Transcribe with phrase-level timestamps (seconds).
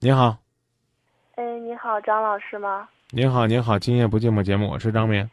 [0.00, 0.36] 你好，
[1.34, 2.88] 哎，你好，张老师吗？
[3.10, 5.28] 您好，您好，今夜不寂寞节目，我是张明。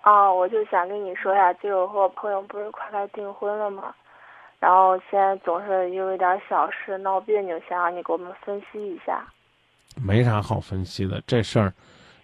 [0.00, 3.94] 啊，我就想跟你说呀，就是我和我朋友不是快该订婚了吗？
[4.60, 9.22] 然后现在总是因为点小事闹别扭，想让你给我们分析一下。
[9.94, 11.70] 没啥好分析的，这事儿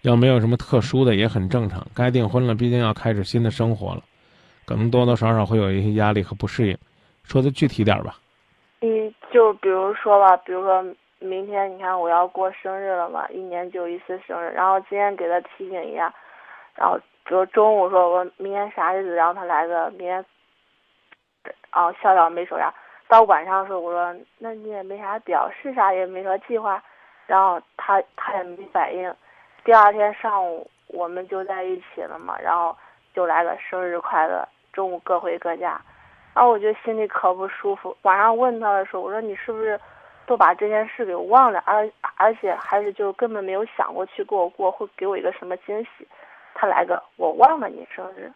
[0.00, 1.86] 要没有什么特殊的也很正常。
[1.94, 4.02] 该订婚了，毕竟要开始新的生活了，
[4.64, 6.78] 可能多多少少会有一些压力和不适应。
[7.24, 8.16] 说的具体点吧。
[8.80, 10.82] 嗯，就比如说吧，比如说
[11.18, 16.12] 明天你看我要过生日了嘛，一年就一次生日，然后今天给他提醒一下，
[16.74, 20.24] 然后比如中午说我明天啥日子，然后他来个明天，
[21.72, 22.72] 哦笑笑没说啥，
[23.08, 26.82] 到晚上的时候我说那你也没啥表示啥，也没说计划。
[27.26, 29.12] 然后他他也没反应，
[29.64, 32.76] 第二天上午我们就在一起了嘛，然后
[33.12, 35.70] 就来个生日快乐，中午各回各家，
[36.34, 37.96] 然后我就心里可不舒服。
[38.02, 39.76] 晚上问他的时候，我说你是不是
[40.26, 46.06] 都把这件事给忘了，而而且还是就根本没有想过去给我过，会给我一个什么惊喜？
[46.54, 48.32] 他来个我忘了你生日，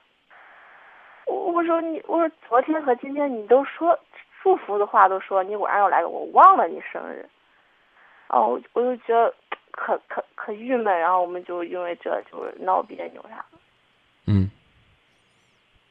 [1.26, 3.98] 我我说你我说昨天和今天你都说
[4.42, 7.28] 祝福的话都说，你晚上要来个我忘了你生日。
[8.28, 9.34] 哦，我就觉得
[9.72, 13.58] 可可可郁闷，然后我们就因为这就是闹别扭啥的。
[14.26, 14.50] 嗯。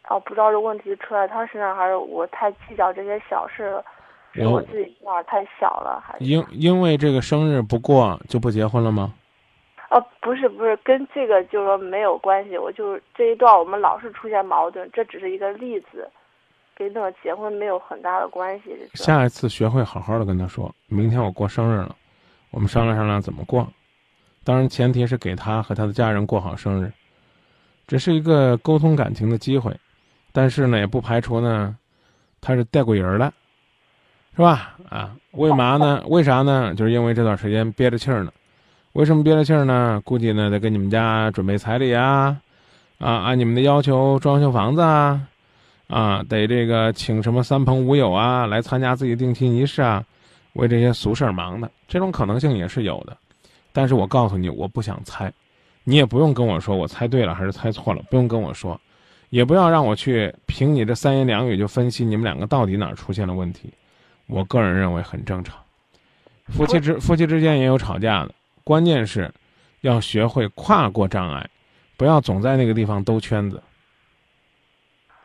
[0.08, 3.86] 哦，不知道是问题出在他身上，还是我太计较这些小事了，
[4.34, 4.96] 是我自己心
[5.28, 6.26] 太小了，还是？
[6.26, 9.14] 因因为这个生日不过就不结婚了吗？
[9.90, 12.58] 哦，不是不是，跟这个就是说没有关系。
[12.58, 16.08] 我就是这一段我们老是出现矛盾，这只是一个例子，
[16.76, 18.78] 跟那个结婚没有很大的关系。
[18.94, 21.96] 下一次学会好好的跟他说，明天我过生日了。
[22.52, 23.68] 我们商量商量怎么过，
[24.44, 26.92] 当然前提是给他和他的家人过好生日，
[27.86, 29.76] 这是一个沟通感情的机会，
[30.32, 31.78] 但是呢，也不排除呢，
[32.42, 33.32] 他是带过人的，
[34.36, 34.76] 是吧？
[34.90, 36.04] 啊，为嘛呢？
[36.08, 36.74] 为啥呢？
[36.76, 38.32] 就是因为这段时间憋着气儿呢。
[38.94, 40.02] 为什么憋着气儿呢？
[40.04, 42.38] 估计呢得给你们家准备彩礼啊，
[42.98, 45.22] 啊，按你们的要求装修房子啊，
[45.88, 50.04] 啊，得这个请什么三朋五友啊来参加自己定亲仪式啊。
[50.54, 53.16] 为这些俗事儿忙的，这种可能性也是有的，
[53.72, 55.32] 但是我告诉你，我不想猜，
[55.84, 58.78] 你也不用跟我说我猜对了还是猜错了，不用跟我说，
[59.30, 63.72] 也不要让我去凭你这三言两语就分析你们两个到底哪儿出现了问题，
[64.30, 65.58] 我个人认为很正常，
[66.48, 69.34] 夫妻之夫妻之间也有吵架的，关键是，
[69.82, 71.50] 要学会跨过障碍，
[71.98, 73.62] 不要总在那个地方兜圈子。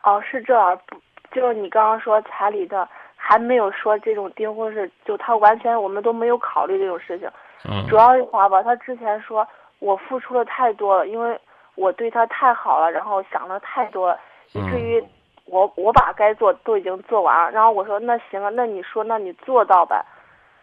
[0.03, 0.55] 哦，是这，
[0.87, 0.97] 不
[1.33, 2.89] 就是你刚刚说彩礼的。
[3.27, 7.27] 还没有说这种订婚事，就他完全我们都没有考虑这种事情。
[7.65, 7.87] 嗯。
[7.89, 9.49] 主要的话吧，他之前说
[9.79, 11.41] 我付出了太多了，因为
[11.75, 14.21] 我对他太好了，然后想的太多了，
[14.53, 15.03] 以至于
[15.47, 17.51] 我我把该做都已经做完了。
[17.51, 20.05] 然后我说那行啊，那你说那你做到呗。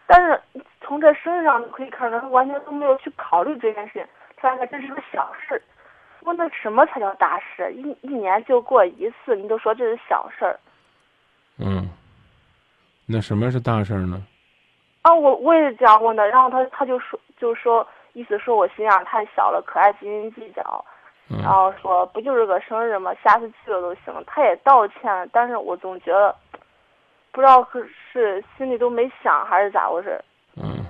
[0.06, 0.40] 但是
[0.80, 4.06] 从这身上可以看出，他完全都没有去考虑这件事情。
[4.36, 5.62] 他说这是个小事，
[6.22, 7.72] 我那什么才叫大事？
[7.72, 10.58] 一一年就过一次，你都说这是小事儿。
[11.58, 11.88] 嗯。
[13.04, 14.22] 那什么是大事呢？
[15.02, 20.84] 啊，我我也是这样问的，然后他他就说，就说意思说我心眼太小了，可爱斤斤计较，
[21.40, 23.14] 然后说不就是个生日吗？
[23.22, 24.12] 下次去了都行。
[24.26, 26.34] 他也道歉，但是我总觉得，
[27.30, 27.66] 不知道
[28.12, 30.22] 是心里都没想还是咋回事。
[30.56, 30.84] 嗯，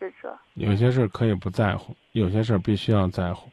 [0.00, 0.36] 是这。
[0.54, 3.48] 有些事可以不在乎，有些事必须要在乎，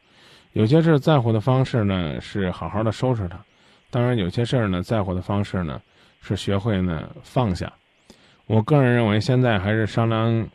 [0.54, 3.38] 有些事在乎的方式呢是好好的收拾他，
[3.92, 5.82] 当然有些事儿呢在乎的方式呢。
[6.26, 7.70] 是学会呢放下，
[8.46, 10.48] 我个人认为现在还是商量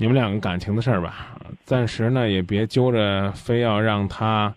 [0.00, 1.36] 你们两个感情的事儿吧。
[1.66, 4.54] 暂时呢也别揪着非要让他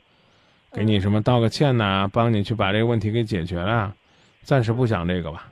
[0.71, 3.93] 给你什么道个歉呐，帮你去把这个问题给解决了。
[4.43, 5.51] 暂时不想这个吧，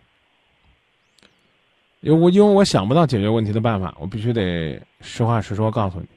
[1.99, 6.07] 因为我因为我想不到解决问题的办法，我必须得实话实说告诉你，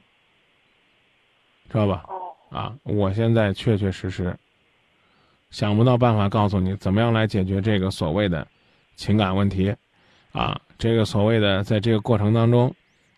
[1.69, 2.05] 知道吧？
[2.51, 4.33] 啊，我现在确确实实。
[5.51, 8.47] 想不到办法告诉你怎么样来解决这个所谓的
[8.95, 9.75] 情感问题，
[10.31, 12.73] 啊，这个所谓的在这个过程当中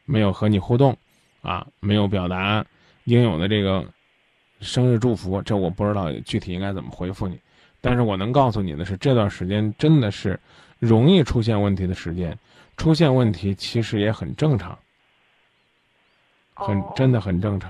[0.07, 0.97] 没有和你互动，
[1.43, 2.65] 啊，没有表达
[3.03, 3.85] 应有的这个
[4.61, 7.39] 生日祝福，这我不知道具体应该怎么回复你。
[7.81, 10.39] 但是我能告诉你的是，这段时间真的是
[10.79, 12.35] 容易出现问题的时间，
[12.77, 14.77] 出现问题其实也很正常，
[16.53, 17.69] 很真的很正常。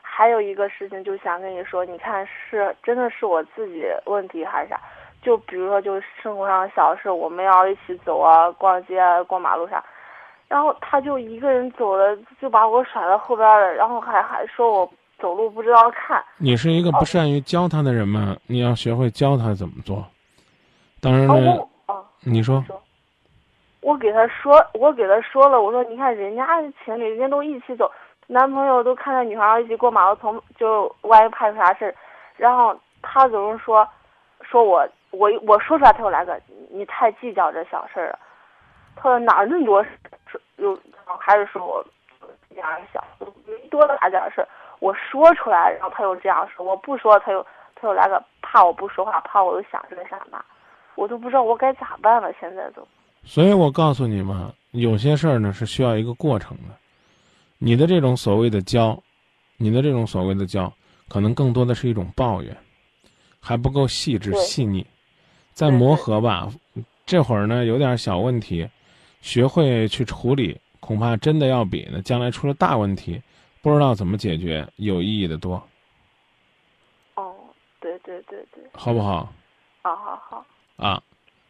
[0.00, 4.80] 还有一个事情，就想跟你说，你看是真的是我自己问题还是啥？
[5.22, 9.82] 就比如说，就生活上的小事，我们要一起走啊，逛街、过马路啥，
[10.54, 16.24] 然后他就一个人走了，就把我甩到后边了，然后还还说我走路不知道看。
[16.38, 18.36] 你是一个不善于教他的人吗？
[18.46, 20.06] 你要学会教他怎么做。
[21.00, 21.68] 当然了，
[22.22, 22.64] 你说。
[23.80, 26.46] 我给他说，我给他说了，我说你看人家
[26.84, 27.90] 情侣，人家都一起走，
[28.28, 31.94] 男朋友都看着女孩一起过马路，从就万一怕出啥事儿，
[32.36, 33.84] 然后他总是说，
[34.40, 36.40] 说我我我说出来他就来个，
[36.70, 38.18] 你太计较这小事儿了。
[38.96, 39.90] 他说哪儿那么多事，
[40.56, 40.78] 又
[41.18, 41.84] 还是说我
[42.50, 43.04] 这样小，
[43.46, 44.48] 没多大点事儿，
[44.80, 50.42] 我说出来，然后他又这样说，我不说他又他又来个怕我不说话，怕我又想这个想那，
[50.94, 52.86] 我都不知道我该咋办了，现在都。
[53.24, 56.74] 所以我告诉你们，有些事儿呢是需要一个过程的。
[57.58, 59.02] 你的这种所谓的教，
[59.56, 60.70] 你的这种所谓的教，
[61.08, 62.54] 可能更多的是一种抱怨，
[63.40, 64.86] 还不够细致细腻。
[65.52, 66.48] 再磨合吧，
[67.06, 68.68] 这会儿呢有点小问题，
[69.24, 73.20] 学会去处理，恐怕真的要比呢将来出了大问题，
[73.62, 75.54] 不知道怎么解决有意义的多，
[77.14, 77.34] 哦，
[77.80, 79.32] 对对对对，好不好？
[79.80, 81.02] 好好好，啊，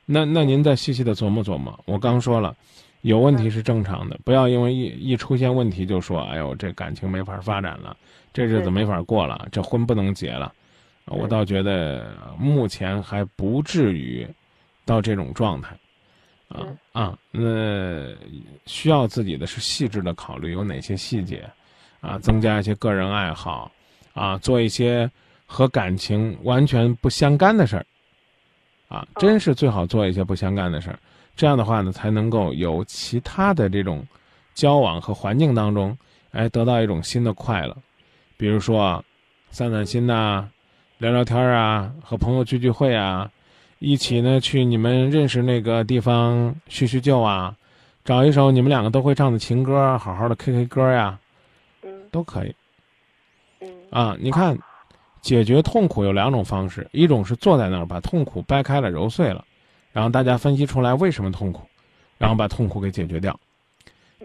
[0.07, 1.77] 那那您再细细的琢磨琢磨。
[1.85, 2.55] 我刚说了，
[3.01, 7.97] 有问题是正常的，不要因为一一出现问题就说，哎呦，这感情没法发展了，
[8.33, 10.47] 这日子没法过了，这婚不能结了。
[10.47, 10.55] 啊
[11.07, 14.25] 我倒觉得目前还不至于
[14.87, 15.77] 到这种状态。
[16.49, 18.15] 啊嗯啊，那
[18.67, 21.49] 需要自己的是细致的考虑有哪些细节，
[22.01, 23.71] 啊，增加一些个人爱好，
[24.13, 25.11] 啊，做一些
[25.47, 27.87] 和感情完全不相干的事儿。
[28.89, 30.99] 啊，真是最好做一些不相干的事儿，
[31.35, 34.07] 这样的话呢，才能够有其他的这种
[34.55, 35.97] 交往和环境当中，
[36.31, 37.77] 哎，得到一种新的快乐，
[38.37, 39.03] 比如说
[39.51, 40.49] 散散心呐、
[40.99, 43.29] 聊聊天儿啊，和朋友聚聚会啊，
[43.79, 47.55] 一起呢去你们认识那个地方叙叙旧啊，
[48.05, 51.19] 找一首你们两个都会唱的情歌，好好的 K K 歌呀，
[51.83, 52.55] 嗯都可以
[53.61, 54.17] 嗯啊。
[54.19, 54.59] 你看，
[55.21, 59.45] 解决痛苦有两种方式，一种是坐在那儿把痛苦掰开了揉碎了，
[59.93, 61.63] 然后大家分析出来为什么痛苦，
[62.17, 63.39] 然后把痛苦给解决掉。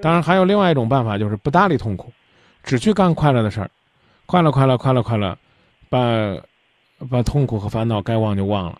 [0.02, 2.14] 当然，还有另外一种办法，就是不搭理痛苦，
[2.64, 3.70] 只去干快乐的事儿，
[4.26, 5.38] 快乐快乐快乐快乐，
[5.90, 6.00] 把
[7.10, 8.80] 把痛苦和烦恼该忘就忘了。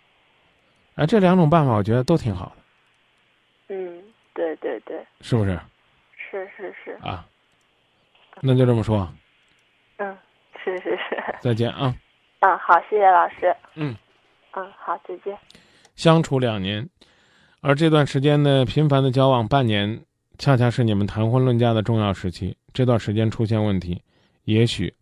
[1.00, 4.02] 哎，这两种办法我觉得都挺好的，嗯，
[4.34, 5.58] 对对对，是不是
[6.14, 7.26] 是是是，啊？
[8.42, 9.10] 那就这么说，
[9.96, 10.14] 嗯，
[10.62, 11.96] 是是是，再见啊。
[12.40, 13.96] 嗯，好，谢谢老师，嗯，
[14.52, 15.34] 嗯，好，再见。
[15.96, 16.86] 相处两年，
[17.62, 20.04] 而这段时间呢，频繁的交往半年，
[20.36, 22.54] 恰恰是你们谈婚论嫁的重要时期。
[22.74, 24.02] 这段时间出现问题，
[24.44, 24.92] 也许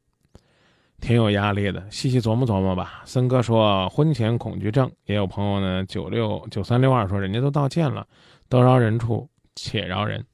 [1.00, 1.82] 挺有压力的。
[1.90, 3.02] 细细琢磨琢磨吧。
[3.04, 8.06] 森哥说婚前恐惧症，也有朋友呢九六九三六二说人家都道歉了，
[8.48, 10.24] 得饶人处且饶人。